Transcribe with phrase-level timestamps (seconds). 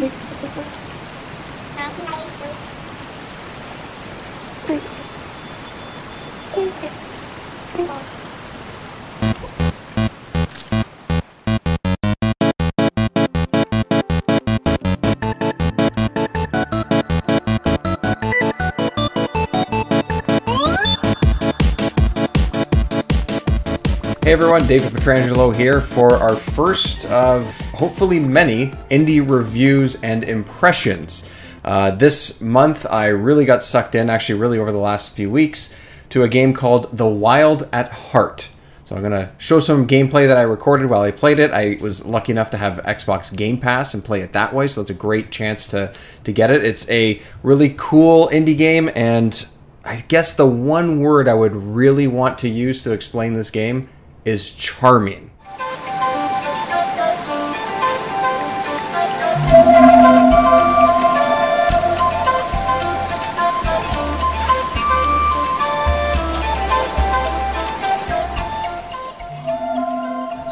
[0.00, 1.90] Tá,
[4.66, 4.99] Thank you.
[24.30, 31.28] Hey everyone, David Petrangelo here for our first of hopefully many indie reviews and impressions.
[31.64, 35.74] Uh, this month, I really got sucked in, actually, really over the last few weeks,
[36.10, 38.50] to a game called The Wild at Heart.
[38.84, 41.50] So I'm going to show some gameplay that I recorded while I played it.
[41.50, 44.80] I was lucky enough to have Xbox Game Pass and play it that way, so
[44.80, 46.64] it's a great chance to, to get it.
[46.64, 49.44] It's a really cool indie game, and
[49.84, 53.88] I guess the one word I would really want to use to explain this game
[54.24, 55.30] is charming.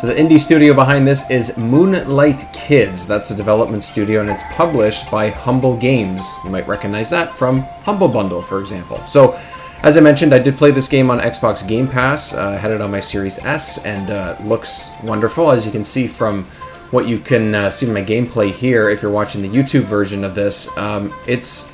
[0.00, 3.04] So the indie studio behind this is Moonlight Kids.
[3.04, 6.22] That's a development studio and it's published by Humble Games.
[6.44, 8.98] You might recognize that from Humble Bundle, for example.
[9.08, 9.36] So
[9.82, 12.34] as I mentioned, I did play this game on Xbox Game Pass.
[12.34, 15.50] Uh, I had it on my Series S and uh, looks wonderful.
[15.50, 16.44] As you can see from
[16.90, 20.24] what you can uh, see in my gameplay here, if you're watching the YouTube version
[20.24, 21.72] of this, um, it's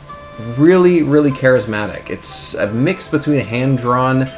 [0.58, 2.10] really, really charismatic.
[2.10, 4.30] It's a mix between hand-drawn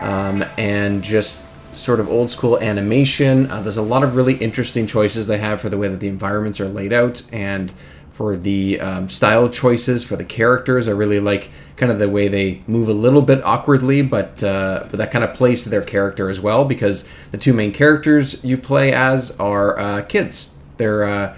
[0.00, 3.50] um, and just sort of old school animation.
[3.50, 6.08] Uh, there's a lot of really interesting choices they have for the way that the
[6.08, 7.72] environments are laid out and
[8.12, 10.86] for the um, style choices for the characters.
[10.86, 14.86] I really like kind of the way they move a little bit awkwardly, but uh,
[14.90, 18.42] but that kind of plays to their character as well because the two main characters
[18.44, 20.54] you play as are uh, kids.
[20.76, 21.36] They're uh,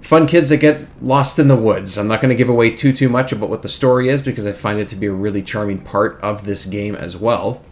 [0.00, 1.96] fun kids that get lost in the woods.
[1.96, 4.46] I'm not going to give away too too much about what the story is because
[4.46, 7.62] I find it to be a really charming part of this game as well.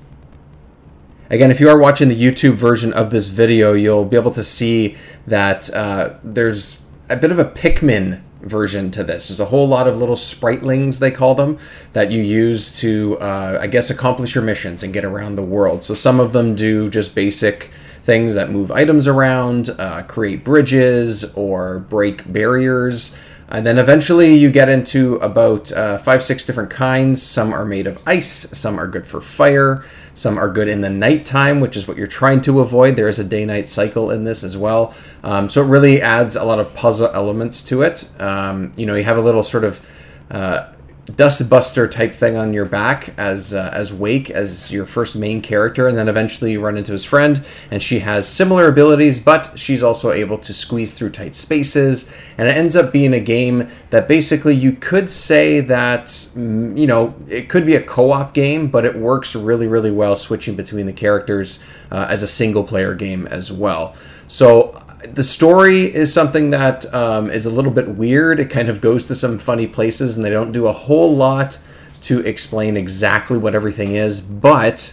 [1.28, 4.44] Again, if you are watching the YouTube version of this video, you'll be able to
[4.44, 6.78] see that uh, there's
[7.12, 9.28] a bit of a Pikmin version to this.
[9.28, 11.59] There's a whole lot of little spritelings, they call them,
[11.93, 15.84] that you use to, uh, I guess, accomplish your missions and get around the world.
[15.84, 17.71] So some of them do just basic
[18.03, 23.15] things that move items around, uh, create bridges, or break barriers.
[23.52, 27.22] And then eventually you get into about uh, five, six different kinds.
[27.22, 30.88] Some are made of ice, some are good for fire, some are good in the
[30.88, 32.96] nighttime, which is what you're trying to avoid.
[32.96, 34.94] There is a day night cycle in this as well.
[35.22, 38.08] Um, so it really adds a lot of puzzle elements to it.
[38.18, 39.86] Um, you know, you have a little sort of
[40.30, 40.72] uh,
[41.06, 45.88] dustbuster type thing on your back as uh, as Wake as your first main character,
[45.88, 49.82] and then eventually you run into his friend, and she has similar abilities, but she's
[49.82, 54.06] also able to squeeze through tight spaces, and it ends up being a game that
[54.06, 58.84] basically you could say that mm, you know it could be a co-op game, but
[58.84, 61.58] it works really really well switching between the characters
[61.90, 63.96] uh, as a single player game as well.
[64.28, 68.40] So the story is something that um, is a little bit weird.
[68.40, 71.58] It kind of goes to some funny places, and they don't do a whole lot
[72.02, 74.92] to explain exactly what everything is, but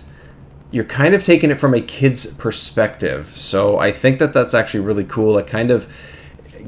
[0.71, 3.33] you're kind of taking it from a kid's perspective.
[3.35, 5.37] So I think that that's actually really cool.
[5.37, 5.91] It kind of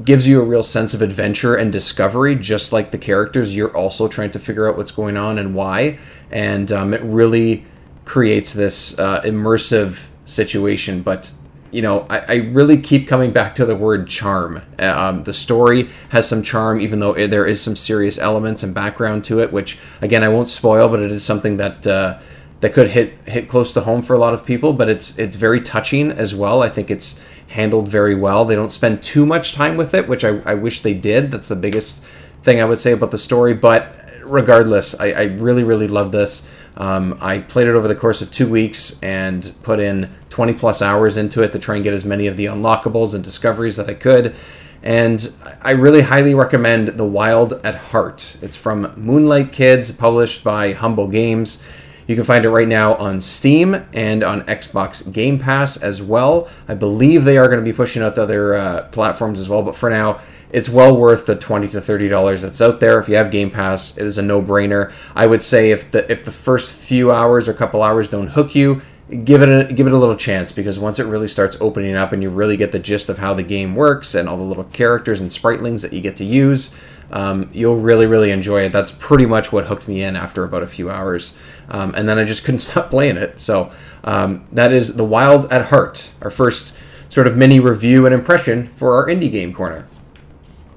[0.04, 3.54] gives you a real sense of adventure and discovery, just like the characters.
[3.54, 5.98] You're also trying to figure out what's going on and why,
[6.30, 7.64] and um, it really
[8.04, 11.02] creates this uh, immersive situation.
[11.02, 11.32] But
[11.72, 14.60] you know, I, I, really keep coming back to the word charm.
[14.78, 19.24] Um, the story has some charm, even though there is some serious elements and background
[19.24, 22.18] to it, which again I won't spoil, but it is something that uh,
[22.60, 24.74] that could hit hit close to home for a lot of people.
[24.74, 26.62] But it's it's very touching as well.
[26.62, 27.18] I think it's
[27.48, 28.44] handled very well.
[28.44, 31.30] They don't spend too much time with it, which I, I wish they did.
[31.30, 32.04] That's the biggest
[32.42, 33.54] thing I would say about the story.
[33.54, 36.46] But regardless, I, I really really love this.
[36.76, 40.80] Um, I played it over the course of two weeks and put in 20 plus
[40.80, 43.88] hours into it to try and get as many of the unlockables and discoveries that
[43.88, 44.34] I could.
[44.82, 48.38] And I really highly recommend The Wild at Heart.
[48.42, 51.62] It's from Moonlight Kids, published by Humble Games.
[52.08, 56.48] You can find it right now on Steam and on Xbox Game Pass as well.
[56.66, 59.62] I believe they are going to be pushing out to other uh, platforms as well,
[59.62, 60.20] but for now,
[60.52, 63.00] it's well worth the twenty to thirty dollars that's out there.
[63.00, 64.92] If you have Game Pass, it is a no brainer.
[65.16, 68.54] I would say if the if the first few hours or couple hours don't hook
[68.54, 68.82] you,
[69.24, 72.12] give it a give it a little chance because once it really starts opening up
[72.12, 74.64] and you really get the gist of how the game works and all the little
[74.64, 76.74] characters and spritelings that you get to use,
[77.10, 78.72] um, you'll really really enjoy it.
[78.72, 81.36] That's pretty much what hooked me in after about a few hours,
[81.70, 83.40] um, and then I just couldn't stop playing it.
[83.40, 83.72] So
[84.04, 86.74] um, that is the Wild at Heart, our first
[87.08, 89.86] sort of mini review and impression for our indie game corner.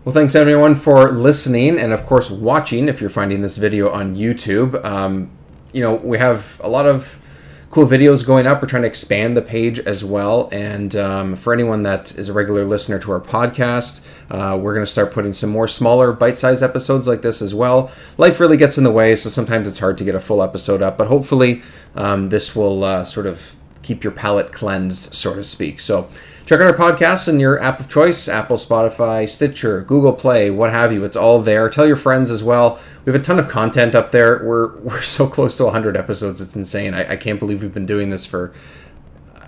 [0.05, 4.15] Well, thanks everyone for listening and, of course, watching if you're finding this video on
[4.15, 4.85] YouTube.
[4.85, 5.31] Um,
[5.73, 7.19] you know, we have a lot of
[7.71, 8.61] cool videos going up.
[8.61, 10.47] We're trying to expand the page as well.
[10.51, 14.85] And um, for anyone that is a regular listener to our podcast, uh, we're going
[14.85, 17.89] to start putting some more smaller bite sized episodes like this as well.
[18.19, 20.83] Life really gets in the way, so sometimes it's hard to get a full episode
[20.83, 21.63] up, but hopefully
[21.95, 25.79] um, this will uh, sort of keep your palate cleansed, so to speak.
[25.79, 26.09] So,
[26.45, 30.69] Check out our podcasts in your app of choice Apple, Spotify, Stitcher, Google Play, what
[30.69, 31.03] have you.
[31.03, 31.67] It's all there.
[31.71, 32.79] Tell your friends as well.
[33.03, 34.43] We have a ton of content up there.
[34.43, 36.41] We're, we're so close to 100 episodes.
[36.41, 36.93] It's insane.
[36.93, 38.53] I, I can't believe we've been doing this for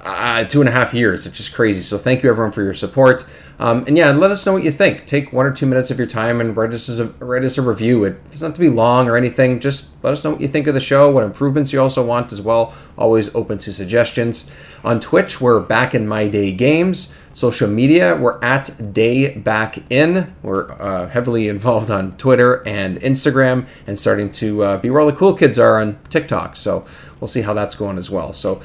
[0.08, 1.26] uh, two and a half years.
[1.26, 1.82] It's just crazy.
[1.82, 3.26] So thank you everyone for your support.
[3.60, 5.06] Um, and yeah, let us know what you think.
[5.08, 7.62] Take one or two minutes of your time and write us a write us a
[7.62, 8.04] review.
[8.04, 9.60] It doesn't have to be long or anything.
[9.60, 12.32] Just let us know what you think of the show, what improvements you also want
[12.32, 12.74] as well.
[12.98, 14.52] Always open to suggestions.
[14.84, 17.16] On Twitch, we're back in my day games.
[17.34, 20.36] Social media, we're at Day Back In.
[20.42, 25.08] We're uh, heavily involved on Twitter and Instagram, and starting to uh, be where all
[25.08, 26.56] the cool kids are on TikTok.
[26.56, 26.86] So
[27.20, 28.34] we'll see how that's going as well.
[28.34, 28.62] So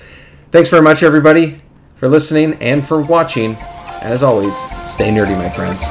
[0.52, 1.62] Thanks very much, everybody,
[1.96, 3.56] for listening and for watching.
[4.02, 4.54] As always,
[4.87, 5.82] stay nerdy, my friends.